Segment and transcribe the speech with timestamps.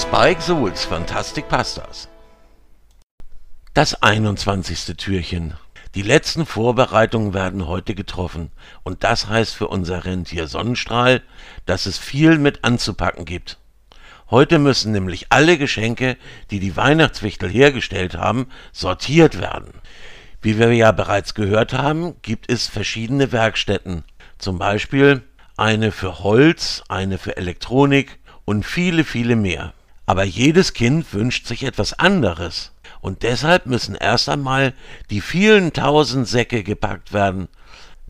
[0.00, 2.08] Spike Souls Fantastic Pastas.
[3.74, 4.96] Das 21.
[4.96, 5.52] Türchen.
[5.94, 8.50] Die letzten Vorbereitungen werden heute getroffen
[8.82, 11.22] und das heißt für unser Rentier Sonnenstrahl,
[11.66, 13.58] dass es viel mit anzupacken gibt.
[14.30, 16.16] Heute müssen nämlich alle Geschenke,
[16.50, 19.74] die die Weihnachtswichtel hergestellt haben, sortiert werden.
[20.40, 24.04] Wie wir ja bereits gehört haben, gibt es verschiedene Werkstätten,
[24.38, 25.22] zum Beispiel
[25.58, 29.74] eine für Holz, eine für Elektronik und viele, viele mehr.
[30.10, 32.72] Aber jedes Kind wünscht sich etwas anderes.
[33.00, 34.74] Und deshalb müssen erst einmal
[35.08, 37.46] die vielen tausend Säcke gepackt werden,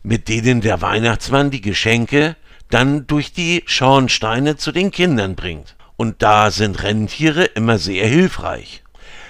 [0.01, 2.37] mit denen der Weihnachtsmann die Geschenke
[2.71, 5.75] dann durch die Schornsteine zu den Kindern bringt.
[5.95, 8.81] Und da sind Renntiere immer sehr hilfreich.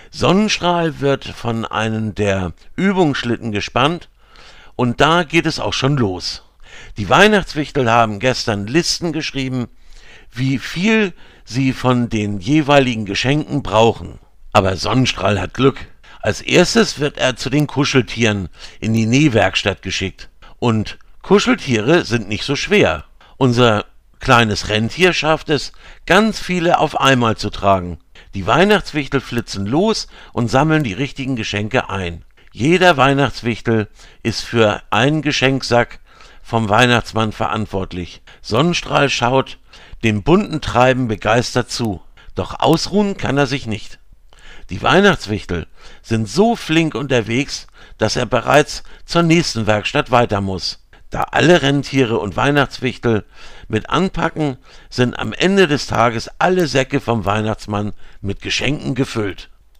[0.09, 4.07] Sonnenstrahl wird von einem der Übungsschlitten gespannt
[4.77, 6.45] und da geht es auch schon los.
[6.95, 9.67] Die Weihnachtswichtel haben gestern Listen geschrieben,
[10.31, 11.13] wie viel
[11.43, 14.19] sie von den jeweiligen Geschenken brauchen.
[14.53, 15.77] Aber Sonnenstrahl hat Glück.
[16.21, 20.29] Als erstes wird er zu den Kuscheltieren in die Nähwerkstatt geschickt.
[20.59, 23.05] Und Kuscheltiere sind nicht so schwer.
[23.37, 23.85] Unser
[24.19, 25.73] kleines Rentier schafft es,
[26.05, 27.97] ganz viele auf einmal zu tragen.
[28.33, 32.23] Die Weihnachtswichtel flitzen los und sammeln die richtigen Geschenke ein.
[32.51, 33.87] Jeder Weihnachtswichtel
[34.23, 35.99] ist für einen Geschenksack
[36.41, 38.21] vom Weihnachtsmann verantwortlich.
[38.41, 39.59] Sonnenstrahl schaut
[40.03, 42.01] dem bunten Treiben begeistert zu.
[42.35, 43.99] Doch ausruhen kann er sich nicht.
[44.69, 45.67] Die Weihnachtswichtel
[46.01, 50.79] sind so flink unterwegs, dass er bereits zur nächsten Werkstatt weiter muss.
[51.09, 53.25] Da alle Rentiere und Weihnachtswichtel
[53.67, 54.57] mit anpacken,
[54.89, 59.49] sind am Ende des Tages alle Säcke vom Weihnachtsmann mit Geschenken gefüllt.